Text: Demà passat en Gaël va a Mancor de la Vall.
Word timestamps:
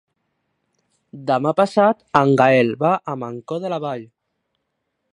Demà 1.27 1.51
passat 1.59 2.01
en 2.23 2.33
Gaël 2.43 2.75
va 2.87 2.97
a 3.15 3.19
Mancor 3.25 3.65
de 3.67 3.75
la 3.75 3.83
Vall. 3.89 4.07